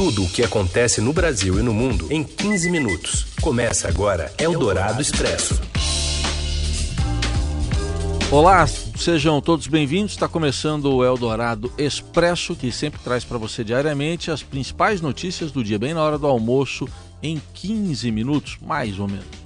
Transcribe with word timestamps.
Tudo 0.00 0.24
o 0.24 0.30
que 0.30 0.42
acontece 0.42 0.98
no 1.02 1.12
Brasil 1.12 1.58
e 1.58 1.62
no 1.62 1.74
mundo 1.74 2.06
em 2.10 2.24
15 2.24 2.70
minutos. 2.70 3.26
Começa 3.42 3.86
agora 3.86 4.32
Eldorado 4.38 5.02
Expresso. 5.02 5.60
Olá, 8.30 8.66
sejam 8.66 9.42
todos 9.42 9.66
bem-vindos. 9.66 10.12
Está 10.12 10.26
começando 10.26 10.86
o 10.86 11.04
Eldorado 11.04 11.70
Expresso, 11.76 12.56
que 12.56 12.72
sempre 12.72 12.98
traz 13.04 13.26
para 13.26 13.36
você 13.36 13.62
diariamente 13.62 14.30
as 14.30 14.42
principais 14.42 15.02
notícias 15.02 15.52
do 15.52 15.62
dia, 15.62 15.78
bem 15.78 15.92
na 15.92 16.02
hora 16.02 16.16
do 16.16 16.26
almoço, 16.26 16.88
em 17.22 17.38
15 17.52 18.10
minutos, 18.10 18.56
mais 18.62 18.98
ou 18.98 19.06
menos. 19.06 19.39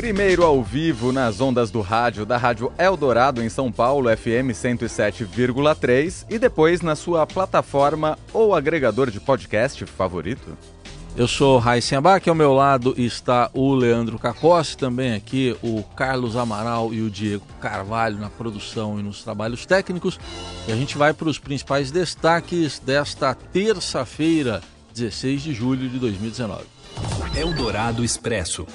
Primeiro 0.00 0.44
ao 0.44 0.62
vivo 0.62 1.12
nas 1.12 1.42
ondas 1.42 1.70
do 1.70 1.82
rádio 1.82 2.24
da 2.24 2.38
Rádio 2.38 2.72
Eldorado 2.78 3.42
em 3.42 3.50
São 3.50 3.70
Paulo, 3.70 4.08
FM 4.08 4.48
107,3 4.50 6.24
e 6.30 6.38
depois 6.38 6.80
na 6.80 6.96
sua 6.96 7.26
plataforma 7.26 8.18
ou 8.32 8.54
agregador 8.54 9.10
de 9.10 9.20
podcast 9.20 9.84
favorito. 9.84 10.56
Eu 11.14 11.28
sou 11.28 11.58
Raíssen 11.58 11.98
Abac, 11.98 12.26
ao 12.26 12.34
meu 12.34 12.54
lado 12.54 12.94
está 12.96 13.50
o 13.52 13.74
Leandro 13.74 14.18
Cacossi, 14.18 14.74
também 14.74 15.12
aqui 15.12 15.54
o 15.62 15.82
Carlos 15.82 16.34
Amaral 16.34 16.94
e 16.94 17.02
o 17.02 17.10
Diego 17.10 17.44
Carvalho 17.60 18.16
na 18.16 18.30
produção 18.30 18.98
e 18.98 19.02
nos 19.02 19.22
trabalhos 19.22 19.66
técnicos. 19.66 20.18
E 20.66 20.72
a 20.72 20.76
gente 20.76 20.96
vai 20.96 21.12
para 21.12 21.28
os 21.28 21.38
principais 21.38 21.90
destaques 21.90 22.78
desta 22.78 23.34
terça-feira, 23.34 24.62
16 24.94 25.42
de 25.42 25.52
julho 25.52 25.90
de 25.90 25.98
2019. 25.98 26.64
Eldorado 27.36 28.02
Expresso. 28.02 28.66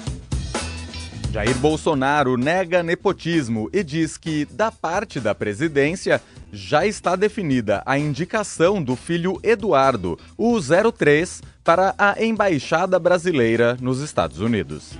Jair 1.32 1.54
Bolsonaro 1.58 2.36
nega 2.36 2.82
nepotismo 2.82 3.68
e 3.72 3.82
diz 3.82 4.16
que, 4.16 4.44
da 4.46 4.70
parte 4.70 5.20
da 5.20 5.34
presidência, 5.34 6.22
já 6.52 6.86
está 6.86 7.16
definida 7.16 7.82
a 7.84 7.98
indicação 7.98 8.82
do 8.82 8.96
filho 8.96 9.38
Eduardo, 9.42 10.18
o 10.36 10.58
03, 10.60 11.42
para 11.62 11.94
a 11.98 12.22
Embaixada 12.22 12.98
Brasileira 12.98 13.76
nos 13.80 14.00
Estados 14.00 14.40
Unidos. 14.40 14.92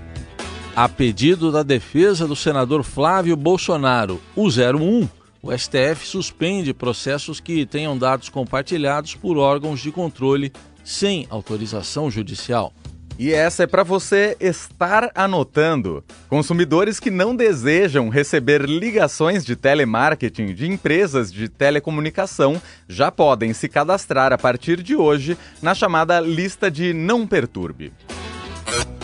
A 0.74 0.88
pedido 0.88 1.50
da 1.50 1.62
defesa 1.62 2.26
do 2.26 2.36
senador 2.36 2.82
Flávio 2.82 3.34
Bolsonaro, 3.34 4.20
o 4.34 4.48
01, 4.48 5.08
o 5.42 5.56
STF 5.56 6.06
suspende 6.06 6.74
processos 6.74 7.40
que 7.40 7.64
tenham 7.64 7.96
dados 7.96 8.28
compartilhados 8.28 9.14
por 9.14 9.38
órgãos 9.38 9.80
de 9.80 9.90
controle 9.90 10.52
sem 10.84 11.26
autorização 11.30 12.10
judicial. 12.10 12.72
E 13.18 13.32
essa 13.32 13.62
é 13.62 13.66
para 13.66 13.82
você 13.82 14.36
estar 14.38 15.10
anotando. 15.14 16.04
Consumidores 16.28 17.00
que 17.00 17.10
não 17.10 17.34
desejam 17.34 18.10
receber 18.10 18.62
ligações 18.62 19.44
de 19.44 19.56
telemarketing 19.56 20.52
de 20.52 20.70
empresas 20.70 21.32
de 21.32 21.48
telecomunicação 21.48 22.60
já 22.86 23.10
podem 23.10 23.54
se 23.54 23.68
cadastrar 23.68 24.34
a 24.34 24.38
partir 24.38 24.82
de 24.82 24.94
hoje 24.94 25.36
na 25.62 25.74
chamada 25.74 26.20
lista 26.20 26.70
de 26.70 26.92
Não 26.92 27.26
Perturbe. 27.26 27.90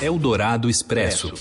Eldorado 0.00 0.68
Expresso. 0.68 1.33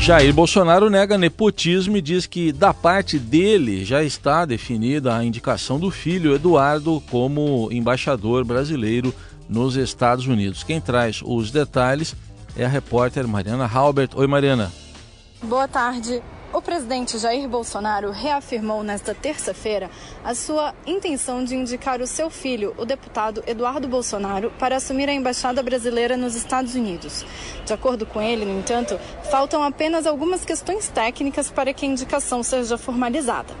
Jair 0.00 0.34
Bolsonaro 0.34 0.90
nega 0.90 1.16
nepotismo 1.16 1.96
e 1.96 2.02
diz 2.02 2.26
que, 2.26 2.52
da 2.52 2.74
parte 2.74 3.18
dele, 3.18 3.86
já 3.86 4.02
está 4.02 4.44
definida 4.44 5.16
a 5.16 5.24
indicação 5.24 5.78
do 5.80 5.90
filho 5.90 6.34
Eduardo 6.34 7.02
como 7.10 7.70
embaixador 7.72 8.44
brasileiro 8.44 9.14
nos 9.48 9.76
Estados 9.76 10.26
Unidos. 10.26 10.62
Quem 10.62 10.80
traz 10.80 11.22
os 11.24 11.50
detalhes 11.50 12.14
é 12.56 12.64
a 12.64 12.68
repórter 12.68 13.26
Mariana 13.26 13.66
Halbert. 13.66 14.10
Oi, 14.14 14.26
Mariana. 14.26 14.72
Boa 15.42 15.68
tarde. 15.68 16.22
O 16.54 16.62
presidente 16.62 17.18
Jair 17.18 17.48
Bolsonaro 17.48 18.12
reafirmou 18.12 18.84
nesta 18.84 19.12
terça-feira 19.12 19.90
a 20.22 20.36
sua 20.36 20.72
intenção 20.86 21.44
de 21.44 21.56
indicar 21.56 22.00
o 22.00 22.06
seu 22.06 22.30
filho, 22.30 22.72
o 22.78 22.84
deputado 22.84 23.42
Eduardo 23.44 23.88
Bolsonaro, 23.88 24.52
para 24.56 24.76
assumir 24.76 25.08
a 25.08 25.12
embaixada 25.12 25.60
brasileira 25.64 26.16
nos 26.16 26.36
Estados 26.36 26.76
Unidos. 26.76 27.26
De 27.66 27.72
acordo 27.72 28.06
com 28.06 28.22
ele, 28.22 28.44
no 28.44 28.56
entanto, 28.56 28.96
faltam 29.32 29.64
apenas 29.64 30.06
algumas 30.06 30.44
questões 30.44 30.88
técnicas 30.88 31.50
para 31.50 31.72
que 31.74 31.84
a 31.84 31.88
indicação 31.88 32.40
seja 32.44 32.78
formalizada. 32.78 33.52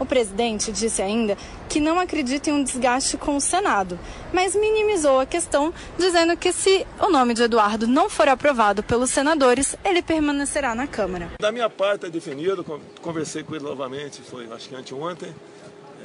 O 0.00 0.06
presidente 0.06 0.72
disse 0.72 1.02
ainda 1.02 1.36
que 1.68 1.78
não 1.78 2.00
acredita 2.00 2.48
em 2.48 2.54
um 2.54 2.64
desgaste 2.64 3.18
com 3.18 3.36
o 3.36 3.40
Senado, 3.40 3.98
mas 4.32 4.56
minimizou 4.56 5.20
a 5.20 5.26
questão, 5.26 5.74
dizendo 5.98 6.34
que 6.38 6.54
se 6.54 6.86
o 6.98 7.10
nome 7.10 7.34
de 7.34 7.42
Eduardo 7.42 7.86
não 7.86 8.08
for 8.08 8.26
aprovado 8.26 8.82
pelos 8.82 9.10
senadores, 9.10 9.76
ele 9.84 10.00
permanecerá 10.00 10.74
na 10.74 10.86
Câmara. 10.86 11.30
Da 11.38 11.52
minha 11.52 11.68
parte 11.68 12.06
é 12.06 12.08
definido, 12.08 12.64
conversei 13.02 13.42
com 13.42 13.54
ele 13.54 13.64
novamente, 13.64 14.22
foi 14.22 14.50
acho 14.50 14.70
que 14.70 14.74
anteontem. 14.74 15.34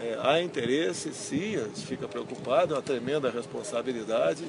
É, 0.03 0.19
há 0.22 0.41
interesse, 0.41 1.13
sim, 1.13 1.55
a 1.55 1.63
gente 1.63 1.85
fica 1.88 2.05
preocupado, 2.05 2.73
é 2.73 2.78
uma 2.78 2.84
tremenda 2.84 3.31
responsabilidade. 3.31 4.44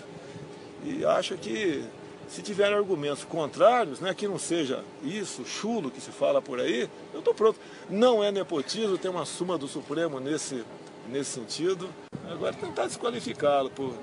E 0.85 1.05
acho 1.05 1.37
que 1.37 1.85
se 2.29 2.43
tiverem 2.43 2.77
argumentos 2.77 3.25
contrários, 3.25 4.01
né, 4.01 4.15
que 4.15 4.27
não 4.27 4.39
seja 4.39 4.85
isso, 5.03 5.45
chulo 5.45 5.91
que 5.91 6.01
se 6.01 6.11
fala 6.11 6.43
por 6.43 6.61
aí, 6.61 6.89
eu 7.13 7.21
estou 7.21 7.35
pronto. 7.35 7.59
Não 7.89 8.23
é 8.23 8.31
nepotismo, 8.31 8.99
tem 8.99 9.11
uma 9.11 9.25
suma 9.25 9.57
do 9.57 9.69
Supremo 9.69 10.21
nesse, 10.21 10.65
nesse 11.09 11.31
sentido. 11.31 11.89
Agora 12.31 12.53
tentar 12.53 12.87
desqualificá-lo 12.87 13.71
por 13.71 13.95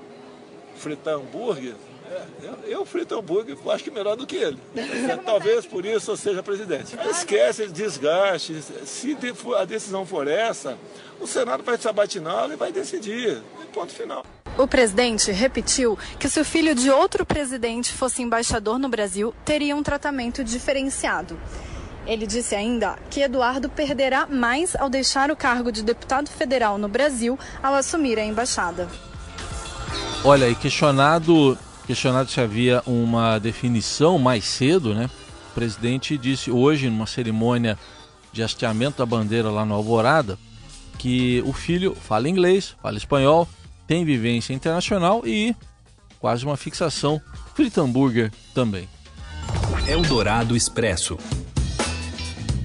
fritar 0.76 1.14
hambúrguer, 1.14 1.74
é, 2.10 2.22
eu, 2.42 2.70
eu 2.70 2.84
frito 2.84 3.18
hambúrguer, 3.18 3.56
acho 3.70 3.84
que 3.84 3.90
melhor 3.90 4.16
do 4.16 4.26
que 4.26 4.36
ele. 4.36 4.58
É, 4.76 5.16
talvez 5.16 5.64
por 5.64 5.84
isso 5.84 6.10
eu 6.10 6.16
seja 6.16 6.42
presidente. 6.42 6.96
Esquece 7.10 7.66
desgaste. 7.68 8.60
Se 8.84 9.16
a 9.56 9.64
decisão 9.64 10.04
for 10.04 10.28
essa, 10.28 10.78
o 11.20 11.26
Senado 11.26 11.62
vai 11.62 11.78
sabatiná-lo 11.78 12.52
e 12.52 12.56
vai 12.56 12.70
decidir. 12.70 13.42
Ponto 13.72 13.92
final. 13.92 14.24
O 14.56 14.68
presidente 14.68 15.32
repetiu 15.32 15.98
que 16.18 16.28
se 16.28 16.38
o 16.38 16.44
filho 16.44 16.76
de 16.76 16.88
outro 16.88 17.26
presidente 17.26 17.92
fosse 17.92 18.22
embaixador 18.22 18.78
no 18.78 18.88
Brasil, 18.88 19.34
teria 19.44 19.74
um 19.74 19.82
tratamento 19.82 20.44
diferenciado. 20.44 21.36
Ele 22.06 22.24
disse 22.24 22.54
ainda 22.54 22.96
que 23.10 23.20
Eduardo 23.20 23.68
perderá 23.68 24.26
mais 24.26 24.76
ao 24.76 24.88
deixar 24.88 25.28
o 25.30 25.36
cargo 25.36 25.72
de 25.72 25.82
deputado 25.82 26.28
federal 26.28 26.78
no 26.78 26.88
Brasil 26.88 27.36
ao 27.60 27.74
assumir 27.74 28.16
a 28.16 28.24
embaixada. 28.24 28.88
Olha, 30.22 30.48
e 30.48 30.54
questionado, 30.54 31.58
questionado 31.84 32.30
se 32.30 32.40
havia 32.40 32.80
uma 32.86 33.40
definição 33.40 34.18
mais 34.18 34.44
cedo, 34.44 34.94
né? 34.94 35.10
O 35.50 35.54
presidente 35.54 36.16
disse 36.16 36.50
hoje, 36.50 36.88
numa 36.88 37.06
cerimônia 37.06 37.76
de 38.32 38.42
hasteamento 38.42 38.98
da 38.98 39.06
bandeira 39.06 39.50
lá 39.50 39.64
no 39.64 39.74
Alvorada, 39.74 40.38
que 40.96 41.42
o 41.44 41.52
filho 41.52 41.94
fala 41.94 42.28
inglês, 42.28 42.76
fala 42.80 42.96
espanhol, 42.96 43.48
tem 43.86 44.04
vivência 44.04 44.52
internacional 44.52 45.22
e 45.26 45.54
quase 46.18 46.44
uma 46.44 46.56
fixação 46.56 47.20
frita 47.54 47.80
hambúrguer 47.80 48.30
também. 48.54 48.88
Eldorado 49.86 50.56
Expresso. 50.56 51.18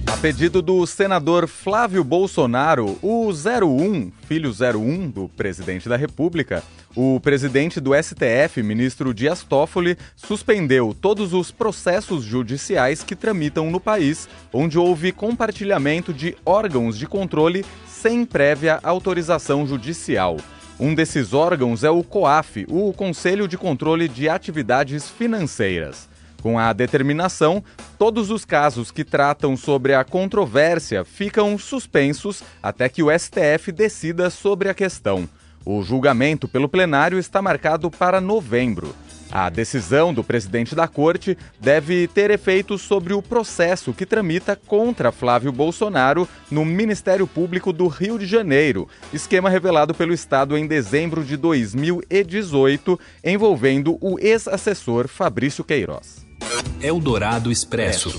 A 0.06 0.16
pedido 0.16 0.60
do 0.60 0.86
senador 0.86 1.46
Flávio 1.46 2.02
Bolsonaro, 2.02 2.98
o 3.00 3.28
01, 3.30 4.10
filho 4.26 4.50
01 4.50 5.10
do 5.10 5.28
presidente 5.28 5.88
da 5.88 5.96
República, 5.96 6.64
o 6.96 7.20
presidente 7.20 7.80
do 7.80 7.92
STF, 7.94 8.62
ministro 8.62 9.14
Dias 9.14 9.44
Toffoli, 9.44 9.96
suspendeu 10.16 10.96
todos 10.98 11.32
os 11.32 11.52
processos 11.52 12.24
judiciais 12.24 13.04
que 13.04 13.14
tramitam 13.14 13.70
no 13.70 13.78
país, 13.78 14.28
onde 14.52 14.76
houve 14.78 15.12
compartilhamento 15.12 16.12
de 16.12 16.36
órgãos 16.44 16.98
de 16.98 17.06
controle 17.06 17.64
sem 17.86 18.24
prévia 18.24 18.80
autorização 18.82 19.64
judicial. 19.66 20.36
Um 20.80 20.94
desses 20.94 21.34
órgãos 21.34 21.84
é 21.84 21.90
o 21.90 22.02
COAF, 22.02 22.64
o 22.66 22.90
Conselho 22.94 23.46
de 23.46 23.58
Controle 23.58 24.08
de 24.08 24.30
Atividades 24.30 25.10
Financeiras. 25.10 26.08
Com 26.42 26.58
a 26.58 26.72
determinação, 26.72 27.62
todos 27.98 28.30
os 28.30 28.46
casos 28.46 28.90
que 28.90 29.04
tratam 29.04 29.58
sobre 29.58 29.92
a 29.92 30.02
controvérsia 30.02 31.04
ficam 31.04 31.58
suspensos 31.58 32.42
até 32.62 32.88
que 32.88 33.02
o 33.02 33.10
STF 33.10 33.70
decida 33.70 34.30
sobre 34.30 34.70
a 34.70 34.74
questão. 34.74 35.28
O 35.66 35.82
julgamento 35.82 36.48
pelo 36.48 36.66
plenário 36.66 37.18
está 37.18 37.42
marcado 37.42 37.90
para 37.90 38.18
novembro. 38.18 38.96
A 39.32 39.48
decisão 39.48 40.12
do 40.12 40.24
presidente 40.24 40.74
da 40.74 40.88
corte 40.88 41.38
deve 41.60 42.08
ter 42.08 42.30
efeitos 42.30 42.82
sobre 42.82 43.14
o 43.14 43.22
processo 43.22 43.92
que 43.92 44.04
tramita 44.04 44.56
contra 44.56 45.12
Flávio 45.12 45.52
Bolsonaro 45.52 46.28
no 46.50 46.64
Ministério 46.64 47.28
Público 47.28 47.72
do 47.72 47.86
Rio 47.86 48.18
de 48.18 48.26
Janeiro, 48.26 48.88
esquema 49.12 49.48
revelado 49.48 49.94
pelo 49.94 50.12
Estado 50.12 50.58
em 50.58 50.66
dezembro 50.66 51.24
de 51.24 51.36
2018, 51.36 52.98
envolvendo 53.22 53.96
o 54.00 54.18
ex-assessor 54.18 55.06
Fabrício 55.06 55.62
Queiroz. 55.62 56.26
Eldorado 56.82 57.52
Expresso. 57.52 58.18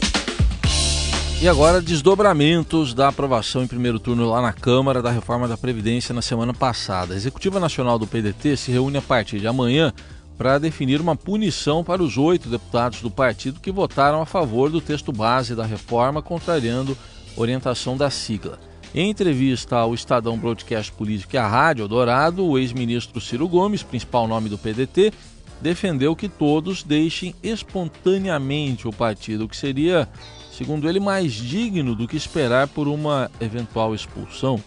E 1.41 1.47
agora, 1.47 1.81
desdobramentos 1.81 2.93
da 2.93 3.07
aprovação 3.07 3.63
em 3.63 3.67
primeiro 3.67 3.99
turno 3.99 4.29
lá 4.29 4.43
na 4.43 4.53
Câmara 4.53 5.01
da 5.01 5.09
reforma 5.09 5.47
da 5.47 5.57
Previdência 5.57 6.13
na 6.13 6.21
semana 6.21 6.53
passada. 6.53 7.15
A 7.15 7.17
Executiva 7.17 7.59
Nacional 7.59 7.97
do 7.97 8.05
PDT 8.05 8.55
se 8.55 8.71
reúne 8.71 8.99
a 8.99 9.01
partir 9.01 9.39
de 9.39 9.47
amanhã 9.47 9.91
para 10.38 10.57
definir 10.57 11.00
uma 11.00 11.16
punição 11.16 11.83
para 11.83 12.01
os 12.01 12.18
oito 12.18 12.50
deputados 12.50 13.01
do 13.01 13.12
partido 13.12 13.60
que 13.60 13.72
votaram 13.72 14.22
a 14.22 14.25
favor 14.25 14.69
do 14.69 14.81
texto 14.81 15.12
base 15.12 15.56
da 15.56 15.66
reforma, 15.66 16.22
contrariando 16.22 16.98
orientação 17.36 17.95
da 17.95 18.10
sigla. 18.10 18.60
Em 18.94 19.10
entrevista 19.10 19.78
ao 19.78 19.94
Estadão 19.94 20.38
Broadcast 20.38 20.92
Político 20.92 21.36
e 21.36 21.38
à 21.38 21.48
Rádio 21.48 21.88
Dourado, 21.88 22.45
o 22.45 22.57
ex-ministro 22.57 23.22
Ciro 23.22 23.48
Gomes, 23.48 23.83
principal 23.83 24.28
nome 24.28 24.50
do 24.50 24.57
PDT, 24.57 25.13
defendeu 25.62 26.16
que 26.16 26.28
todos 26.28 26.83
deixem 26.83 27.33
espontaneamente 27.42 28.88
o 28.88 28.92
partido, 28.92 29.45
o 29.45 29.48
que 29.48 29.56
seria, 29.56 30.10
segundo 30.51 30.89
ele, 30.89 31.00
mais 31.00 31.31
digno 31.31 31.95
do 31.95 32.07
que 32.07 32.18
esperar 32.18 32.68
por 32.68 32.88
uma 32.88 33.31
eventual 33.39 33.95
expulsão. 33.95 34.62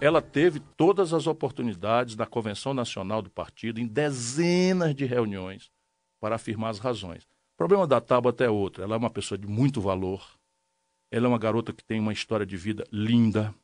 Ela 0.00 0.22
teve 0.22 0.60
todas 0.60 1.12
as 1.12 1.26
oportunidades 1.26 2.16
da 2.16 2.24
Convenção 2.24 2.72
Nacional 2.72 3.20
do 3.20 3.28
Partido, 3.28 3.78
em 3.78 3.86
dezenas 3.86 4.94
de 4.94 5.04
reuniões, 5.04 5.70
para 6.18 6.36
afirmar 6.36 6.70
as 6.70 6.78
razões. 6.78 7.24
O 7.24 7.56
problema 7.58 7.86
da 7.86 8.00
Tabata 8.00 8.42
é 8.42 8.48
outro. 8.48 8.82
Ela 8.82 8.94
é 8.94 8.98
uma 8.98 9.10
pessoa 9.10 9.36
de 9.36 9.46
muito 9.46 9.78
valor. 9.78 10.26
Ela 11.10 11.26
é 11.26 11.28
uma 11.28 11.38
garota 11.38 11.70
que 11.70 11.84
tem 11.84 12.00
uma 12.00 12.14
história 12.14 12.46
de 12.46 12.56
vida 12.56 12.82
linda. 12.90 13.54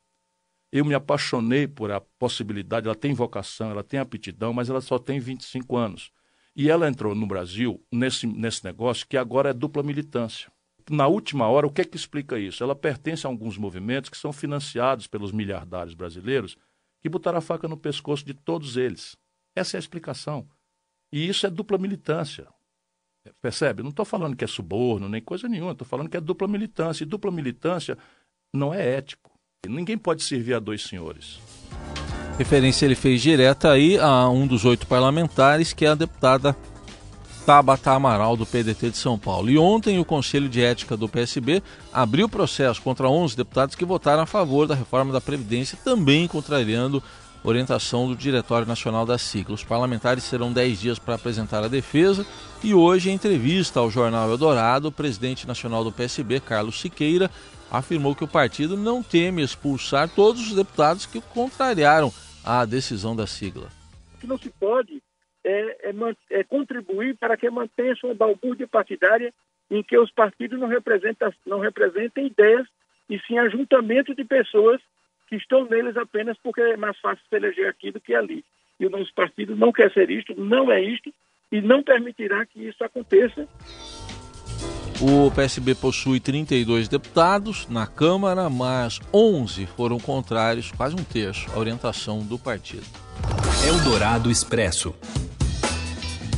Eu 0.71 0.85
me 0.85 0.93
apaixonei 0.93 1.67
por 1.67 1.91
a 1.91 1.99
possibilidade, 1.99 2.85
ela 2.85 2.95
tem 2.95 3.15
vocação, 3.15 3.71
ela 3.71 3.83
tem 3.83 3.99
aptidão, 3.99 4.53
mas 4.53 4.69
ela 4.69 4.81
só 4.81 4.99
tem 4.99 5.19
25 5.19 5.75
anos. 5.75 6.11
E 6.55 6.69
ela 6.69 6.87
entrou 6.87 7.15
no 7.15 7.25
Brasil 7.25 7.83
nesse, 7.91 8.27
nesse 8.27 8.63
negócio 8.63 9.07
que 9.07 9.17
agora 9.17 9.49
é 9.49 9.53
dupla 9.53 9.81
militância. 9.81 10.51
Na 10.89 11.07
última 11.07 11.47
hora, 11.47 11.67
o 11.67 11.71
que 11.71 11.81
é 11.81 11.85
que 11.85 11.97
explica 11.97 12.39
isso? 12.39 12.63
Ela 12.63 12.75
pertence 12.75 13.27
a 13.27 13.29
alguns 13.29 13.57
movimentos 13.57 14.09
que 14.09 14.17
são 14.17 14.31
financiados 14.31 15.05
pelos 15.05 15.31
miliardários 15.31 15.93
brasileiros 15.93 16.57
que 17.01 17.09
botaram 17.09 17.39
a 17.39 17.41
faca 17.41 17.67
no 17.67 17.77
pescoço 17.77 18.25
de 18.25 18.33
todos 18.33 18.77
eles. 18.77 19.17
Essa 19.55 19.75
é 19.75 19.77
a 19.77 19.79
explicação. 19.79 20.47
E 21.11 21.27
isso 21.27 21.45
é 21.45 21.49
dupla 21.49 21.77
militância. 21.77 22.47
Percebe? 23.41 23.83
Não 23.83 23.89
estou 23.89 24.05
falando 24.05 24.35
que 24.35 24.43
é 24.43 24.47
suborno, 24.47 25.09
nem 25.09 25.21
coisa 25.21 25.49
nenhuma. 25.49 25.73
Estou 25.73 25.87
falando 25.87 26.09
que 26.09 26.17
é 26.17 26.21
dupla 26.21 26.47
militância. 26.47 27.03
E 27.03 27.07
dupla 27.07 27.31
militância 27.31 27.97
não 28.53 28.73
é 28.73 28.95
ético. 28.95 29.31
Ninguém 29.67 29.97
pode 29.97 30.23
servir 30.23 30.53
a 30.53 30.59
dois 30.59 30.83
senhores. 30.83 31.39
Referência 32.37 32.85
ele 32.85 32.95
fez 32.95 33.21
direta 33.21 33.71
aí 33.71 33.97
a 33.97 34.29
um 34.29 34.47
dos 34.47 34.63
oito 34.63 34.87
parlamentares, 34.87 35.73
que 35.73 35.85
é 35.85 35.89
a 35.89 35.95
deputada 35.95 36.55
Tabata 37.47 37.93
Amaral, 37.93 38.35
do 38.35 38.45
PDT 38.45 38.89
de 38.89 38.97
São 38.97 39.17
Paulo. 39.17 39.49
E 39.49 39.57
ontem 39.57 39.97
o 39.99 40.03
Conselho 40.03 40.49
de 40.49 40.61
Ética 40.61 40.97
do 40.97 41.07
PSB 41.07 41.63
abriu 41.93 42.27
processo 42.27 42.81
contra 42.81 43.07
11 43.07 43.37
deputados 43.37 43.73
que 43.73 43.85
votaram 43.85 44.23
a 44.23 44.25
favor 44.25 44.67
da 44.67 44.75
reforma 44.75 45.13
da 45.13 45.21
Previdência, 45.21 45.79
também 45.81 46.27
contrariando 46.27 47.01
orientação 47.45 48.05
do 48.05 48.17
Diretório 48.17 48.67
Nacional 48.67 49.05
da 49.05 49.17
sigla. 49.17 49.55
Os 49.55 49.63
parlamentares 49.63 50.25
serão 50.25 50.51
10 50.51 50.77
dias 50.77 50.99
para 50.99 51.15
apresentar 51.15 51.63
a 51.63 51.69
defesa 51.69 52.25
e 52.61 52.73
hoje, 52.73 53.09
em 53.09 53.13
entrevista 53.13 53.79
ao 53.79 53.89
jornal 53.89 54.29
Eldorado, 54.29 54.89
o 54.89 54.91
presidente 54.91 55.47
nacional 55.47 55.85
do 55.85 55.91
PSB, 55.93 56.41
Carlos 56.41 56.81
Siqueira, 56.81 57.31
afirmou 57.71 58.13
que 58.13 58.25
o 58.25 58.27
partido 58.27 58.75
não 58.75 59.01
teme 59.01 59.41
expulsar 59.41 60.09
todos 60.09 60.41
os 60.41 60.53
deputados 60.53 61.05
que 61.05 61.21
contrariaram 61.21 62.11
a 62.43 62.65
decisão 62.65 63.15
da 63.15 63.25
sigla. 63.25 63.69
O 64.15 64.19
que 64.19 64.27
não 64.27 64.37
se 64.37 64.49
pode 64.49 65.01
é, 65.47 65.89
é, 65.89 66.39
é 66.39 66.43
contribuir 66.43 67.15
para 67.15 67.37
que 67.37 67.49
mantenha-se 67.49 68.05
uma 68.05 68.13
balbúrdia 68.13 68.67
partidária 68.67 69.33
em 69.71 69.81
que 69.81 69.97
os 69.97 70.11
partidos 70.11 70.59
não 70.59 70.67
representam, 70.67 71.33
não 71.45 71.59
representem 71.59 72.27
ideias 72.27 72.67
e 73.09 73.17
sim 73.19 73.37
ajuntamento 73.37 74.13
de 74.13 74.25
pessoas 74.25 74.81
que 75.29 75.35
estão 75.35 75.65
neles 75.65 75.95
apenas 75.95 76.37
porque 76.43 76.61
é 76.61 76.77
mais 76.77 76.97
fácil 76.99 77.23
se 77.29 77.35
eleger 77.35 77.69
aqui 77.69 77.91
do 77.91 77.99
que 77.99 78.13
ali. 78.13 78.43
E 78.79 78.85
o 78.85 78.89
nosso 78.89 79.13
partido 79.13 79.55
não 79.55 79.71
quer 79.71 79.91
ser 79.91 80.09
isto, 80.09 80.33
não 80.39 80.71
é 80.71 80.81
isto, 80.81 81.13
e 81.51 81.61
não 81.61 81.81
permitirá 81.81 82.45
que 82.45 82.67
isso 82.67 82.83
aconteça. 82.83 83.47
O 84.99 85.31
PSB 85.31 85.75
possui 85.75 86.19
32 86.19 86.87
deputados 86.87 87.67
na 87.69 87.85
Câmara, 87.85 88.49
mas 88.49 88.99
11 89.13 89.65
foram 89.67 89.99
contrários, 89.99 90.71
quase 90.71 90.95
um 90.95 91.03
terço, 91.03 91.49
à 91.53 91.59
orientação 91.59 92.19
do 92.19 92.37
partido. 92.37 92.85
Eldorado 93.67 94.31
Expresso. 94.31 94.95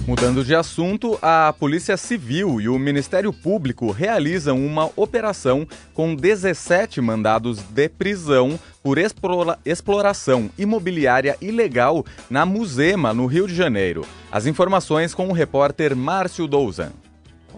Mudando 0.10 0.44
de 0.44 0.56
assunto, 0.56 1.20
a 1.22 1.54
Polícia 1.60 1.96
Civil 1.96 2.60
e 2.60 2.68
o 2.68 2.80
Ministério 2.80 3.32
Público 3.32 3.92
realizam 3.92 4.58
uma 4.66 4.90
operação 4.96 5.68
com 5.94 6.16
17 6.16 7.00
mandados 7.00 7.60
de 7.62 7.88
prisão 7.88 8.60
por 8.82 8.98
explora 8.98 9.60
exploração 9.64 10.50
imobiliária 10.58 11.38
ilegal 11.40 12.04
na 12.28 12.44
Musema, 12.44 13.14
no 13.14 13.28
Rio 13.28 13.48
de 13.48 13.54
Janeiro. 13.54 14.04
As 14.32 14.48
informações 14.48 15.14
com 15.14 15.28
o 15.28 15.32
repórter 15.32 15.96
Márcio 15.96 16.48
Douzan. 16.48 16.92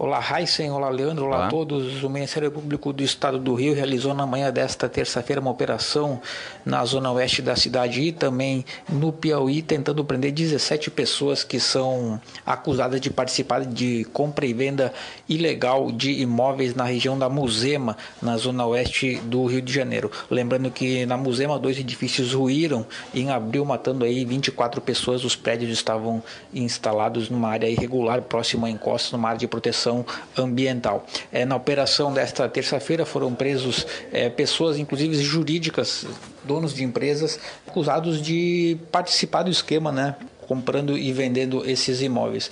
Olá, 0.04 0.20
Heisen, 0.20 0.68
olá, 0.72 0.88
Leandro, 0.88 1.26
olá, 1.26 1.36
olá 1.36 1.46
a 1.46 1.48
todos. 1.48 2.02
O 2.02 2.10
Ministério 2.10 2.50
Público 2.50 2.92
do 2.92 3.04
Estado 3.04 3.38
do 3.38 3.54
Rio 3.54 3.72
realizou 3.72 4.12
na 4.12 4.26
manhã 4.26 4.50
desta 4.50 4.88
terça-feira 4.88 5.40
uma 5.40 5.52
operação 5.52 6.20
na 6.66 6.84
zona 6.84 7.12
oeste 7.12 7.40
da 7.40 7.54
cidade 7.54 8.00
e 8.00 8.10
também 8.10 8.64
no 8.88 9.12
Piauí, 9.12 9.62
tentando 9.62 10.04
prender 10.04 10.32
17 10.32 10.90
pessoas 10.90 11.44
que 11.44 11.60
são 11.60 12.20
acusadas 12.44 13.00
de 13.00 13.10
participar 13.10 13.64
de 13.64 14.04
compra 14.12 14.44
e 14.44 14.52
venda 14.52 14.92
ilegal 15.28 15.92
de 15.92 16.20
imóveis 16.20 16.74
na 16.74 16.82
região 16.82 17.16
da 17.16 17.28
Musema, 17.28 17.96
na 18.20 18.36
zona 18.36 18.66
oeste 18.66 19.20
do 19.26 19.46
Rio 19.46 19.62
de 19.62 19.72
Janeiro. 19.72 20.10
Lembrando 20.28 20.68
que 20.68 21.06
na 21.06 21.16
Musema 21.16 21.60
dois 21.60 21.78
edifícios 21.78 22.34
ruíram 22.34 22.84
em 23.14 23.30
abril, 23.30 23.64
matando 23.64 24.04
aí 24.04 24.24
24 24.24 24.80
pessoas. 24.80 25.22
Os 25.22 25.36
prédios 25.36 25.70
estavam 25.70 26.20
instalados 26.52 27.30
numa 27.30 27.50
área 27.50 27.68
irregular, 27.68 28.20
próxima 28.22 28.66
a 28.66 28.70
encostas, 28.70 29.12
numa 29.12 29.28
área 29.28 29.38
de 29.38 29.46
proteção 29.46 29.91
proteção 29.92 30.06
ambiental. 30.36 31.06
É, 31.30 31.44
na 31.44 31.56
operação 31.56 32.12
desta 32.12 32.48
terça-feira 32.48 33.04
foram 33.04 33.34
presos 33.34 33.86
é, 34.10 34.30
pessoas, 34.30 34.78
inclusive 34.78 35.14
jurídicas, 35.22 36.06
donos 36.44 36.74
de 36.74 36.82
empresas, 36.82 37.38
acusados 37.66 38.22
de 38.22 38.78
participar 38.90 39.42
do 39.42 39.50
esquema, 39.50 39.92
né, 39.92 40.16
comprando 40.48 40.96
e 40.96 41.12
vendendo 41.12 41.68
esses 41.68 42.00
imóveis. 42.00 42.50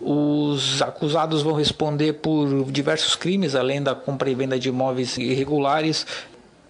Os 0.00 0.82
acusados 0.82 1.42
vão 1.42 1.54
responder 1.54 2.14
por 2.14 2.70
diversos 2.70 3.16
crimes, 3.16 3.54
além 3.54 3.82
da 3.82 3.94
compra 3.94 4.28
e 4.28 4.34
venda 4.34 4.58
de 4.58 4.68
imóveis 4.68 5.16
irregulares, 5.16 6.06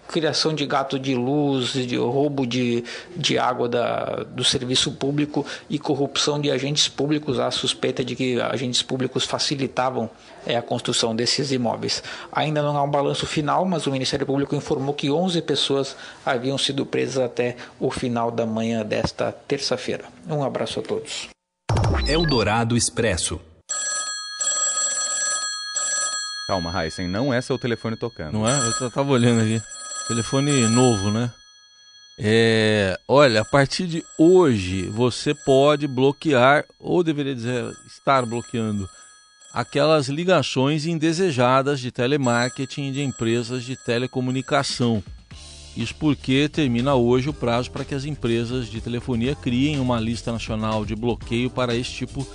criação 0.07 0.53
de 0.53 0.65
gato 0.65 0.99
de 0.99 1.15
luz, 1.15 1.73
de 1.73 1.97
roubo 1.97 2.45
de, 2.45 2.83
de 3.15 3.37
água 3.37 3.67
da, 3.67 4.23
do 4.23 4.43
serviço 4.43 4.91
público 4.91 5.45
e 5.69 5.79
corrupção 5.79 6.39
de 6.39 6.51
agentes 6.51 6.87
públicos. 6.87 7.39
Há 7.39 7.51
suspeita 7.51 8.03
de 8.03 8.15
que 8.15 8.39
agentes 8.41 8.81
públicos 8.81 9.25
facilitavam 9.25 10.09
é, 10.45 10.55
a 10.55 10.61
construção 10.61 11.15
desses 11.15 11.51
imóveis. 11.51 12.03
Ainda 12.31 12.61
não 12.61 12.77
há 12.77 12.83
um 12.83 12.89
balanço 12.89 13.25
final, 13.25 13.65
mas 13.65 13.87
o 13.87 13.91
Ministério 13.91 14.25
Público 14.25 14.55
informou 14.55 14.93
que 14.93 15.09
11 15.09 15.41
pessoas 15.41 15.95
haviam 16.25 16.57
sido 16.57 16.85
presas 16.85 17.23
até 17.23 17.55
o 17.79 17.89
final 17.91 18.31
da 18.31 18.45
manhã 18.45 18.85
desta 18.85 19.31
terça-feira. 19.31 20.05
Um 20.27 20.43
abraço 20.43 20.79
a 20.79 20.83
todos. 20.83 21.29
Eldorado 22.07 22.77
Expresso. 22.77 23.39
Calma, 26.47 26.83
Heisen, 26.83 27.07
não 27.07 27.33
é 27.33 27.41
seu 27.41 27.57
telefone 27.57 27.97
tocando. 27.97 28.33
Não 28.33 28.47
é? 28.47 28.55
Eu 28.79 28.91
tava 28.91 29.11
olhando 29.11 29.41
aqui. 29.41 29.74
Telefone 30.07 30.67
novo, 30.67 31.09
né? 31.09 31.31
É, 32.17 32.97
olha, 33.07 33.41
a 33.41 33.45
partir 33.45 33.87
de 33.87 34.03
hoje 34.17 34.83
você 34.83 35.33
pode 35.33 35.87
bloquear, 35.87 36.63
ou 36.79 37.03
deveria 37.03 37.33
dizer, 37.33 37.75
estar 37.87 38.25
bloqueando, 38.25 38.87
aquelas 39.51 40.07
ligações 40.07 40.85
indesejadas 40.85 41.79
de 41.79 41.91
telemarketing 41.91 42.91
de 42.91 43.01
empresas 43.01 43.63
de 43.63 43.75
telecomunicação. 43.75 45.03
Isso 45.75 45.95
porque 45.95 46.47
termina 46.47 46.93
hoje 46.95 47.27
o 47.27 47.33
prazo 47.33 47.71
para 47.71 47.83
que 47.83 47.95
as 47.95 48.05
empresas 48.05 48.67
de 48.69 48.79
telefonia 48.79 49.35
criem 49.35 49.79
uma 49.79 49.99
lista 49.99 50.31
nacional 50.31 50.85
de 50.85 50.95
bloqueio 50.95 51.49
para 51.49 51.75
esse 51.75 51.91
tipo 51.91 52.25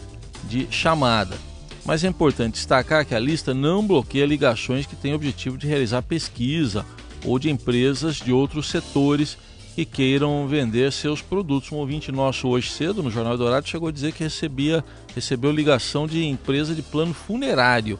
de 0.44 0.66
chamada. 0.70 1.38
Mas 1.86 2.04
é 2.04 2.08
importante 2.08 2.54
destacar 2.54 3.06
que 3.06 3.14
a 3.14 3.18
lista 3.18 3.54
não 3.54 3.86
bloqueia 3.86 4.26
ligações 4.26 4.84
que 4.84 4.96
têm 4.96 5.12
o 5.12 5.16
objetivo 5.16 5.56
de 5.56 5.66
realizar 5.66 6.02
pesquisa 6.02 6.84
ou 7.24 7.38
de 7.38 7.50
empresas 7.50 8.16
de 8.16 8.32
outros 8.32 8.68
setores 8.68 9.36
que 9.74 9.84
queiram 9.84 10.46
vender 10.46 10.92
seus 10.92 11.22
produtos. 11.22 11.72
Um 11.72 11.76
ouvinte 11.76 12.10
nosso 12.12 12.48
hoje 12.48 12.70
cedo 12.70 13.02
no 13.02 13.10
Jornal 13.10 13.36
Dourado 13.36 13.68
chegou 13.68 13.88
a 13.88 13.92
dizer 13.92 14.12
que 14.12 14.22
recebia, 14.22 14.84
recebeu 15.14 15.50
ligação 15.50 16.06
de 16.06 16.24
empresa 16.24 16.74
de 16.74 16.82
plano 16.82 17.14
funerário. 17.14 17.98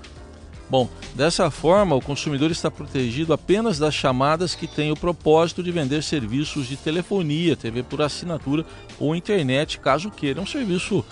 Bom, 0.68 0.88
dessa 1.16 1.50
forma, 1.50 1.96
o 1.96 2.00
consumidor 2.00 2.50
está 2.50 2.70
protegido 2.70 3.32
apenas 3.32 3.76
das 3.76 3.92
chamadas 3.92 4.54
que 4.54 4.68
têm 4.68 4.92
o 4.92 4.96
propósito 4.96 5.64
de 5.64 5.72
vender 5.72 6.00
serviços 6.00 6.68
de 6.68 6.76
telefonia, 6.76 7.56
TV 7.56 7.82
por 7.82 8.00
assinatura 8.00 8.64
ou 8.98 9.16
internet, 9.16 9.80
caso 9.80 10.12
queira. 10.12 10.38
É 10.38 10.42
um 10.42 10.46
serviço 10.46 11.04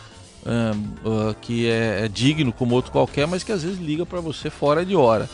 uh, 0.45 1.35
que 1.41 1.67
é, 1.67 2.05
é 2.05 2.09
digno 2.09 2.53
como 2.53 2.75
outro 2.75 2.93
qualquer, 2.93 3.27
mas 3.27 3.43
que 3.43 3.51
às 3.51 3.65
vezes 3.65 3.81
liga 3.81 4.07
para 4.07 4.21
você 4.21 4.49
fora 4.49 4.85
de 4.87 4.95
hora. 4.95 5.29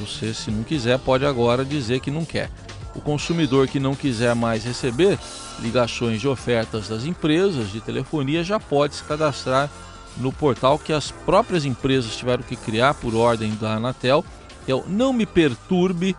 Você, 0.00 0.34
se 0.34 0.50
não 0.50 0.62
quiser, 0.62 0.98
pode 0.98 1.24
agora 1.24 1.64
dizer 1.64 2.00
que 2.00 2.10
não 2.10 2.24
quer. 2.24 2.50
O 2.94 3.00
consumidor 3.00 3.68
que 3.68 3.78
não 3.78 3.94
quiser 3.94 4.34
mais 4.34 4.64
receber 4.64 5.18
ligações 5.60 6.20
de 6.20 6.28
ofertas 6.28 6.88
das 6.88 7.04
empresas 7.04 7.70
de 7.70 7.80
telefonia 7.80 8.42
já 8.42 8.58
pode 8.58 8.94
se 8.96 9.04
cadastrar 9.04 9.70
no 10.16 10.32
portal 10.32 10.78
que 10.78 10.92
as 10.92 11.10
próprias 11.10 11.64
empresas 11.64 12.16
tiveram 12.16 12.42
que 12.42 12.56
criar 12.56 12.94
por 12.94 13.14
ordem 13.14 13.54
da 13.54 13.74
Anatel, 13.74 14.24
é 14.66 14.74
o 14.74 14.84
não 14.86 15.12
me 15.12 15.26
perturbe.com.br. 15.26 16.16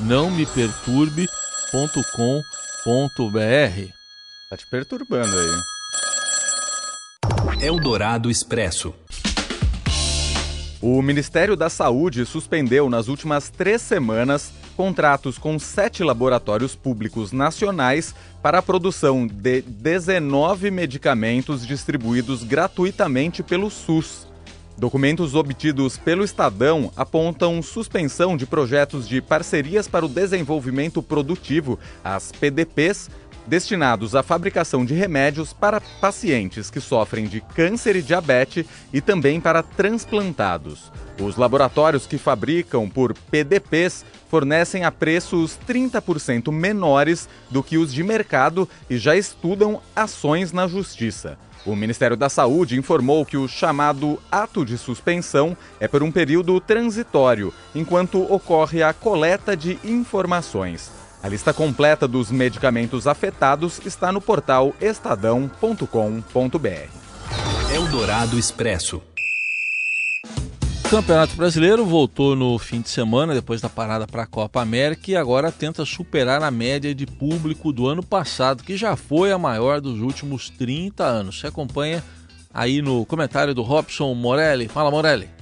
não 0.00 0.30
me 0.30 0.46
perturbe.com.br. 0.46 1.28
Tá 4.48 4.56
te 4.56 4.66
perturbando 4.70 5.36
aí. 5.38 5.60
Eldorado 7.60 8.30
Expresso. 8.30 8.94
O 10.80 11.00
Ministério 11.00 11.56
da 11.56 11.70
Saúde 11.70 12.26
suspendeu 12.26 12.90
nas 12.90 13.08
últimas 13.08 13.48
três 13.48 13.80
semanas 13.80 14.52
contratos 14.76 15.38
com 15.38 15.58
sete 15.58 16.04
laboratórios 16.04 16.76
públicos 16.76 17.32
nacionais 17.32 18.14
para 18.42 18.58
a 18.58 18.62
produção 18.62 19.26
de 19.26 19.62
19 19.62 20.70
medicamentos 20.70 21.66
distribuídos 21.66 22.44
gratuitamente 22.44 23.42
pelo 23.42 23.70
SUS. 23.70 24.26
Documentos 24.76 25.34
obtidos 25.34 25.96
pelo 25.96 26.22
Estadão 26.22 26.92
apontam 26.94 27.62
suspensão 27.62 28.36
de 28.36 28.44
projetos 28.44 29.08
de 29.08 29.22
parcerias 29.22 29.88
para 29.88 30.04
o 30.04 30.08
desenvolvimento 30.08 31.02
produtivo, 31.02 31.78
as 32.04 32.30
PDPs, 32.32 33.08
destinados 33.46 34.14
à 34.14 34.22
fabricação 34.22 34.84
de 34.84 34.94
remédios 34.94 35.52
para 35.52 35.80
pacientes 35.80 36.70
que 36.70 36.80
sofrem 36.80 37.26
de 37.26 37.40
câncer 37.40 37.96
e 37.96 38.02
diabetes 38.02 38.66
e 38.92 39.00
também 39.00 39.40
para 39.40 39.62
transplantados. 39.62 40.92
Os 41.20 41.36
laboratórios 41.36 42.06
que 42.06 42.18
fabricam 42.18 42.88
por 42.88 43.14
PDPs 43.30 44.04
fornecem 44.28 44.84
a 44.84 44.92
preços 44.92 45.58
30% 45.66 46.52
menores 46.52 47.28
do 47.50 47.62
que 47.62 47.78
os 47.78 47.92
de 47.92 48.02
mercado 48.02 48.68
e 48.90 48.98
já 48.98 49.16
estudam 49.16 49.80
ações 49.94 50.52
na 50.52 50.66
justiça. 50.66 51.38
O 51.64 51.74
Ministério 51.74 52.16
da 52.16 52.28
Saúde 52.28 52.78
informou 52.78 53.26
que 53.26 53.36
o 53.36 53.48
chamado 53.48 54.22
ato 54.30 54.64
de 54.64 54.78
suspensão 54.78 55.56
é 55.80 55.88
por 55.88 56.00
um 56.00 56.12
período 56.12 56.60
transitório, 56.60 57.52
enquanto 57.74 58.22
ocorre 58.32 58.84
a 58.84 58.92
coleta 58.92 59.56
de 59.56 59.76
informações. 59.84 60.95
A 61.22 61.28
lista 61.28 61.52
completa 61.52 62.06
dos 62.06 62.30
medicamentos 62.30 63.06
afetados 63.06 63.80
está 63.84 64.12
no 64.12 64.20
portal 64.20 64.74
estadão.com.br. 64.80 65.86
Eldorado 67.74 68.38
Expresso. 68.38 69.02
O 70.84 70.88
Campeonato 70.88 71.34
Brasileiro 71.34 71.84
voltou 71.84 72.36
no 72.36 72.56
fim 72.60 72.80
de 72.80 72.88
semana, 72.88 73.34
depois 73.34 73.60
da 73.60 73.68
parada 73.68 74.06
para 74.06 74.22
a 74.22 74.26
Copa 74.26 74.62
América, 74.62 75.10
e 75.10 75.16
agora 75.16 75.50
tenta 75.50 75.84
superar 75.84 76.40
a 76.44 76.50
média 76.50 76.94
de 76.94 77.06
público 77.06 77.72
do 77.72 77.88
ano 77.88 78.04
passado, 78.04 78.62
que 78.62 78.76
já 78.76 78.94
foi 78.94 79.32
a 79.32 79.38
maior 79.38 79.80
dos 79.80 79.98
últimos 79.98 80.48
30 80.48 81.02
anos. 81.02 81.40
Você 81.40 81.48
acompanha 81.48 82.04
aí 82.54 82.80
no 82.80 83.04
comentário 83.04 83.52
do 83.52 83.62
Robson 83.62 84.14
Morelli. 84.14 84.68
Fala, 84.68 84.88
Morelli. 84.88 85.35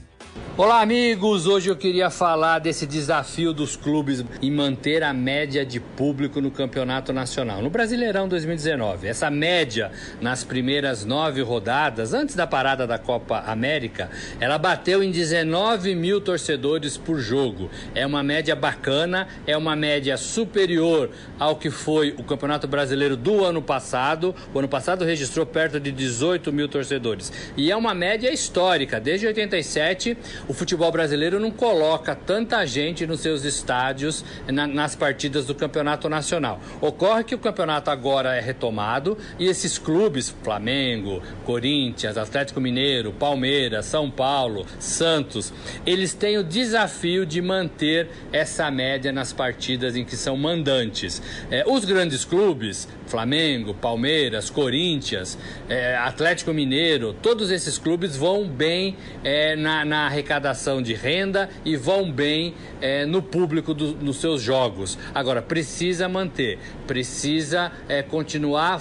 Olá, 0.56 0.82
amigos! 0.82 1.48
Hoje 1.48 1.68
eu 1.68 1.74
queria 1.74 2.08
falar 2.10 2.60
desse 2.60 2.86
desafio 2.86 3.52
dos 3.52 3.74
clubes 3.74 4.24
em 4.40 4.52
manter 4.52 5.02
a 5.02 5.12
média 5.12 5.66
de 5.66 5.80
público 5.80 6.40
no 6.40 6.48
campeonato 6.48 7.12
nacional, 7.12 7.60
no 7.60 7.68
Brasileirão 7.68 8.28
2019. 8.28 9.08
Essa 9.08 9.28
média 9.32 9.90
nas 10.20 10.44
primeiras 10.44 11.04
nove 11.04 11.42
rodadas, 11.42 12.14
antes 12.14 12.36
da 12.36 12.46
parada 12.46 12.86
da 12.86 12.98
Copa 12.98 13.42
América, 13.48 14.08
ela 14.38 14.56
bateu 14.56 15.02
em 15.02 15.10
19 15.10 15.92
mil 15.96 16.20
torcedores 16.20 16.96
por 16.96 17.18
jogo. 17.18 17.68
É 17.92 18.06
uma 18.06 18.22
média 18.22 18.54
bacana, 18.54 19.26
é 19.48 19.56
uma 19.56 19.74
média 19.74 20.16
superior 20.16 21.10
ao 21.36 21.56
que 21.56 21.68
foi 21.68 22.14
o 22.16 22.22
Campeonato 22.22 22.68
Brasileiro 22.68 23.16
do 23.16 23.44
ano 23.44 23.60
passado. 23.60 24.32
O 24.54 24.60
ano 24.60 24.68
passado 24.68 25.04
registrou 25.04 25.44
perto 25.44 25.80
de 25.80 25.90
18 25.90 26.52
mil 26.52 26.68
torcedores. 26.68 27.32
E 27.56 27.72
é 27.72 27.76
uma 27.76 27.92
média 27.92 28.32
histórica. 28.32 29.00
Desde 29.00 29.26
87, 29.26 30.16
o 30.48 30.54
futebol 30.54 30.90
brasileiro 30.90 31.38
não 31.40 31.50
coloca 31.50 32.14
tanta 32.14 32.64
gente 32.66 33.06
nos 33.06 33.20
seus 33.20 33.44
estádios 33.44 34.24
na, 34.46 34.66
nas 34.66 34.94
partidas 34.94 35.46
do 35.46 35.54
campeonato 35.54 36.08
nacional. 36.08 36.60
Ocorre 36.80 37.24
que 37.24 37.34
o 37.34 37.38
campeonato 37.38 37.90
agora 37.90 38.34
é 38.34 38.40
retomado 38.40 39.16
e 39.38 39.46
esses 39.46 39.78
clubes, 39.78 40.34
Flamengo, 40.42 41.22
Corinthians, 41.44 42.16
Atlético 42.16 42.60
Mineiro, 42.60 43.12
Palmeiras, 43.12 43.86
São 43.86 44.10
Paulo, 44.10 44.66
Santos, 44.78 45.52
eles 45.86 46.14
têm 46.14 46.38
o 46.38 46.44
desafio 46.44 47.26
de 47.26 47.40
manter 47.40 48.08
essa 48.32 48.70
média 48.70 49.12
nas 49.12 49.32
partidas 49.32 49.96
em 49.96 50.04
que 50.04 50.16
são 50.16 50.36
mandantes. 50.36 51.22
É, 51.50 51.64
os 51.66 51.84
grandes 51.84 52.24
clubes, 52.24 52.88
Flamengo, 53.06 53.74
Palmeiras, 53.74 54.50
Corinthians, 54.50 55.38
é, 55.68 55.96
Atlético 55.96 56.52
Mineiro, 56.52 57.14
todos 57.22 57.50
esses 57.50 57.78
clubes 57.78 58.16
vão 58.16 58.46
bem 58.46 58.96
é, 59.22 59.56
na, 59.56 59.84
na 59.84 60.08
arrecadação 60.14 60.80
de 60.80 60.94
renda 60.94 61.50
e 61.64 61.76
vão 61.76 62.10
bem 62.10 62.54
é, 62.80 63.04
no 63.04 63.20
público 63.20 63.74
do, 63.74 63.94
nos 63.96 64.20
seus 64.20 64.40
jogos. 64.40 64.96
Agora, 65.12 65.42
precisa 65.42 66.08
manter, 66.08 66.58
precisa 66.86 67.72
é, 67.88 68.02
continuar 68.02 68.80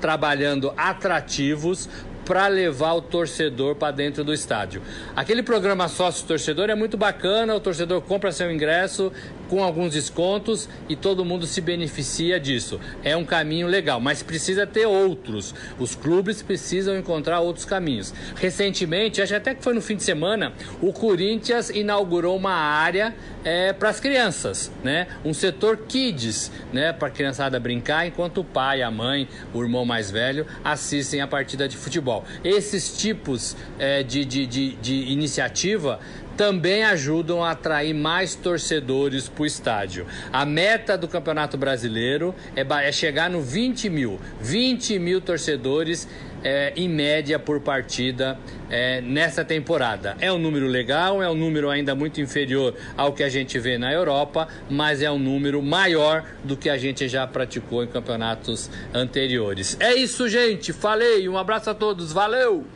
trabalhando 0.00 0.74
atrativos 0.76 1.88
para 2.32 2.48
levar 2.48 2.94
o 2.94 3.02
torcedor 3.02 3.74
para 3.74 3.92
dentro 3.92 4.24
do 4.24 4.32
estádio. 4.32 4.80
Aquele 5.14 5.42
programa 5.42 5.86
sócio 5.86 6.26
torcedor 6.26 6.70
é 6.70 6.74
muito 6.74 6.96
bacana, 6.96 7.54
o 7.54 7.60
torcedor 7.60 8.00
compra 8.00 8.32
seu 8.32 8.50
ingresso 8.50 9.12
com 9.50 9.62
alguns 9.62 9.92
descontos 9.92 10.66
e 10.88 10.96
todo 10.96 11.26
mundo 11.26 11.46
se 11.46 11.60
beneficia 11.60 12.40
disso. 12.40 12.80
É 13.04 13.14
um 13.14 13.22
caminho 13.22 13.66
legal, 13.66 14.00
mas 14.00 14.22
precisa 14.22 14.66
ter 14.66 14.86
outros. 14.86 15.54
Os 15.78 15.94
clubes 15.94 16.40
precisam 16.40 16.96
encontrar 16.96 17.40
outros 17.40 17.66
caminhos. 17.66 18.14
Recentemente, 18.34 19.20
acho 19.20 19.36
até 19.36 19.54
que 19.54 19.62
foi 19.62 19.74
no 19.74 19.82
fim 19.82 19.94
de 19.94 20.02
semana, 20.02 20.54
o 20.80 20.90
Corinthians 20.90 21.68
inaugurou 21.68 22.34
uma 22.34 22.54
área 22.54 23.14
é, 23.44 23.74
para 23.74 23.90
as 23.90 24.00
crianças, 24.00 24.72
né? 24.82 25.06
Um 25.22 25.34
setor 25.34 25.76
kids, 25.86 26.50
né? 26.72 26.94
Para 26.94 27.08
a 27.08 27.10
criançada 27.10 27.60
brincar, 27.60 28.06
enquanto 28.06 28.38
o 28.38 28.44
pai, 28.44 28.80
a 28.80 28.90
mãe, 28.90 29.28
o 29.52 29.62
irmão 29.62 29.84
mais 29.84 30.10
velho 30.10 30.46
assistem 30.64 31.20
a 31.20 31.26
partida 31.26 31.68
de 31.68 31.76
futebol. 31.76 32.21
Esses 32.44 32.96
tipos 32.96 33.56
é, 33.78 34.02
de, 34.02 34.24
de, 34.24 34.46
de, 34.46 34.76
de 34.76 34.94
iniciativa 35.12 36.00
também 36.36 36.84
ajudam 36.84 37.42
a 37.42 37.50
atrair 37.50 37.94
mais 37.94 38.34
torcedores 38.34 39.28
para 39.28 39.42
o 39.42 39.46
estádio. 39.46 40.06
A 40.32 40.44
meta 40.44 40.96
do 40.96 41.08
Campeonato 41.08 41.56
Brasileiro 41.56 42.34
é, 42.56 42.62
é 42.86 42.92
chegar 42.92 43.30
no 43.30 43.40
20 43.40 43.88
mil. 43.90 44.20
20 44.40 44.98
mil 44.98 45.20
torcedores 45.20 46.08
é, 46.44 46.72
em 46.76 46.88
média 46.88 47.38
por 47.38 47.60
partida 47.60 48.38
é, 48.68 49.00
nessa 49.00 49.44
temporada. 49.44 50.16
É 50.20 50.32
um 50.32 50.38
número 50.38 50.66
legal, 50.66 51.22
é 51.22 51.30
um 51.30 51.34
número 51.34 51.70
ainda 51.70 51.94
muito 51.94 52.20
inferior 52.20 52.74
ao 52.96 53.12
que 53.12 53.22
a 53.22 53.28
gente 53.28 53.58
vê 53.58 53.78
na 53.78 53.92
Europa, 53.92 54.48
mas 54.68 55.02
é 55.02 55.10
um 55.10 55.18
número 55.18 55.62
maior 55.62 56.24
do 56.42 56.56
que 56.56 56.68
a 56.68 56.76
gente 56.76 57.08
já 57.08 57.26
praticou 57.26 57.84
em 57.84 57.86
campeonatos 57.86 58.70
anteriores. 58.92 59.76
É 59.78 59.94
isso, 59.94 60.28
gente. 60.28 60.72
Falei. 60.72 61.28
Um 61.28 61.38
abraço 61.38 61.70
a 61.70 61.74
todos. 61.74 62.12
Valeu! 62.12 62.66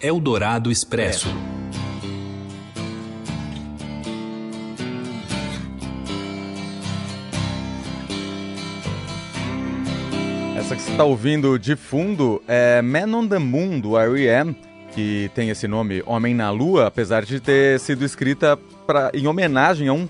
Eldorado 0.00 0.70
Expresso. 0.70 1.28
Essa 1.28 1.51
você 10.82 10.90
está 10.90 11.04
ouvindo 11.04 11.58
de 11.60 11.76
fundo 11.76 12.42
é 12.48 12.82
Man 12.82 13.16
on 13.16 13.28
the 13.28 13.38
Moon, 13.38 13.78
do 13.78 13.96
R.E.M., 13.96 14.56
que 14.92 15.30
tem 15.32 15.48
esse 15.48 15.68
nome 15.68 16.02
Homem 16.04 16.34
na 16.34 16.50
Lua, 16.50 16.88
apesar 16.88 17.24
de 17.24 17.38
ter 17.38 17.78
sido 17.78 18.04
escrita 18.04 18.58
pra, 18.84 19.08
em 19.14 19.28
homenagem 19.28 19.86
a 19.86 19.92
um, 19.92 20.08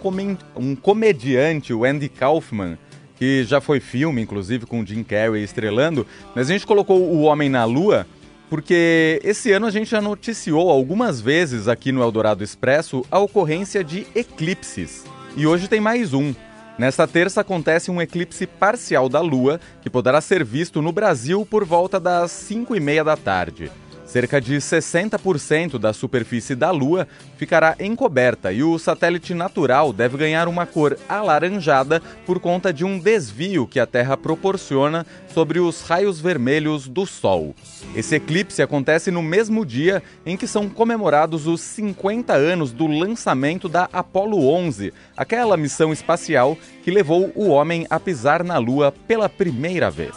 um 0.56 0.74
comediante, 0.74 1.74
o 1.74 1.84
Andy 1.84 2.08
Kaufman, 2.08 2.78
que 3.16 3.44
já 3.44 3.60
foi 3.60 3.80
filme, 3.80 4.22
inclusive, 4.22 4.64
com 4.64 4.84
Jim 4.84 5.02
Carrey 5.02 5.44
estrelando. 5.44 6.06
Mas 6.34 6.48
a 6.48 6.54
gente 6.54 6.66
colocou 6.66 7.02
o 7.02 7.22
Homem 7.22 7.50
na 7.50 7.66
Lua 7.66 8.06
porque 8.48 9.20
esse 9.22 9.52
ano 9.52 9.66
a 9.66 9.70
gente 9.70 9.90
já 9.90 10.00
noticiou 10.00 10.70
algumas 10.70 11.20
vezes 11.20 11.68
aqui 11.68 11.92
no 11.92 12.02
Eldorado 12.02 12.42
Expresso 12.42 13.04
a 13.10 13.18
ocorrência 13.18 13.84
de 13.84 14.06
eclipses. 14.14 15.04
E 15.36 15.46
hoje 15.46 15.68
tem 15.68 15.80
mais 15.80 16.14
um. 16.14 16.32
Nesta 16.78 17.06
terça 17.06 17.42
acontece 17.42 17.90
um 17.90 18.00
eclipse 18.00 18.46
parcial 18.46 19.08
da 19.08 19.20
Lua, 19.20 19.60
que 19.82 19.90
poderá 19.90 20.20
ser 20.20 20.42
visto 20.42 20.80
no 20.80 20.90
Brasil 20.92 21.46
por 21.48 21.64
volta 21.64 22.00
das 22.00 22.30
5 22.30 22.74
e 22.74 22.80
meia 22.80 23.04
da 23.04 23.16
tarde. 23.16 23.70
Cerca 24.12 24.42
de 24.42 24.57
60% 24.57 25.78
da 25.78 25.95
superfície 25.95 26.54
da 26.54 26.71
Lua 26.71 27.09
ficará 27.38 27.75
encoberta 27.81 28.52
e 28.52 28.62
o 28.62 28.78
satélite 28.78 29.33
natural 29.33 29.90
deve 29.90 30.19
ganhar 30.19 30.49
uma 30.49 30.66
cor 30.66 30.99
alaranjada 31.09 32.02
por 32.26 32.38
conta 32.38 32.75
de 32.75 32.85
um 32.85 32.99
desvio 32.99 33.66
que 33.66 33.81
a 33.81 33.87
Terra 33.87 34.14
proporciona 34.14 35.07
sobre 35.33 35.61
os 35.61 35.81
raios 35.81 36.21
vermelhos 36.21 36.87
do 36.87 37.07
Sol. 37.07 37.54
Esse 37.97 38.16
eclipse 38.16 38.61
acontece 38.61 39.11
no 39.11 39.23
mesmo 39.23 39.64
dia 39.64 40.02
em 40.26 40.37
que 40.37 40.47
são 40.47 40.69
comemorados 40.69 41.47
os 41.47 41.62
50 41.62 42.35
anos 42.35 42.71
do 42.71 42.87
lançamento 42.87 43.66
da 43.66 43.88
Apollo 43.90 44.47
11, 44.47 44.92
aquela 45.16 45.57
missão 45.57 45.90
espacial 45.90 46.59
que 46.85 46.90
levou 46.90 47.33
o 47.35 47.49
homem 47.49 47.87
a 47.88 47.99
pisar 47.99 48.45
na 48.45 48.59
Lua 48.59 48.92
pela 49.09 49.26
primeira 49.26 49.90
vez. 49.90 50.14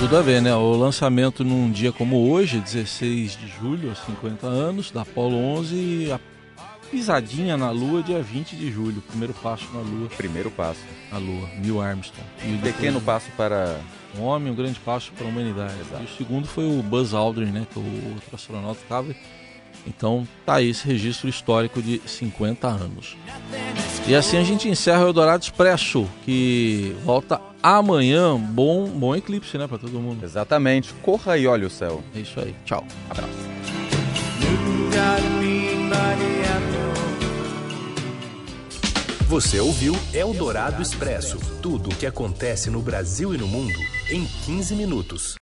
Tudo 0.00 0.16
a 0.16 0.22
ver, 0.22 0.40
né? 0.40 0.54
O 0.54 0.74
lançamento 0.76 1.44
num 1.44 1.70
dia 1.70 1.92
como 1.92 2.30
hoje, 2.30 2.58
16 2.58 3.36
de 3.36 3.48
julho, 3.48 3.94
50 3.94 4.46
anos, 4.46 4.90
da 4.90 5.02
Apollo 5.02 5.36
11, 5.36 6.18
pisadinha 6.90 7.54
na 7.54 7.70
Lua 7.70 8.02
dia 8.02 8.22
20 8.22 8.56
de 8.56 8.72
julho, 8.72 9.02
primeiro 9.02 9.34
passo 9.34 9.68
na 9.74 9.80
Lua. 9.80 10.08
Primeiro 10.16 10.50
passo. 10.50 10.80
Na 11.12 11.18
Lua, 11.18 11.46
Neil 11.58 11.82
Armstrong. 11.82 12.26
E 12.42 12.48
um 12.50 12.58
pequeno 12.58 12.98
passo 12.98 13.26
para 13.36 13.78
um 14.18 14.22
homem, 14.22 14.50
um 14.50 14.56
grande 14.56 14.80
passo 14.80 15.12
para 15.12 15.26
a 15.26 15.28
humanidade. 15.28 15.78
Exato. 15.78 16.02
E 16.02 16.06
o 16.06 16.16
segundo 16.16 16.48
foi 16.48 16.64
o 16.64 16.82
Buzz 16.82 17.12
Aldrin, 17.12 17.50
né, 17.50 17.66
que 17.70 17.78
é 17.78 17.82
o 17.82 18.14
outro 18.14 18.34
astronauta 18.34 18.80
estava. 18.80 19.14
Então 19.86 20.26
tá 20.46 20.54
aí 20.54 20.70
esse 20.70 20.86
registro 20.86 21.28
histórico 21.28 21.82
de 21.82 22.00
50 22.06 22.66
anos. 22.66 23.18
E 24.08 24.14
assim 24.14 24.38
a 24.38 24.42
gente 24.42 24.66
encerra 24.66 25.04
o 25.04 25.08
Eldorado 25.08 25.42
Expresso, 25.42 26.08
que 26.24 26.96
volta 27.04 27.38
amanhã. 27.62 28.36
Bom, 28.36 28.86
bom 28.86 29.14
eclipse, 29.14 29.56
né, 29.58 29.66
para 29.66 29.78
todo 29.78 30.00
mundo. 30.00 30.24
Exatamente. 30.24 30.92
Corra 31.02 31.36
e 31.36 31.46
olhe 31.46 31.64
o 31.64 31.70
céu. 31.70 32.02
É 32.14 32.20
isso 32.20 32.38
aí. 32.40 32.54
Tchau. 32.64 32.84
Abraço. 33.08 33.50
Você 39.30 39.60
ouviu 39.60 39.94
Eldorado 40.12 40.82
Expresso 40.82 41.38
tudo 41.62 41.90
o 41.90 41.94
que 41.94 42.04
acontece 42.04 42.68
no 42.68 42.82
Brasil 42.82 43.32
e 43.32 43.38
no 43.38 43.46
mundo 43.46 43.78
em 44.10 44.24
15 44.24 44.74
minutos. 44.74 45.36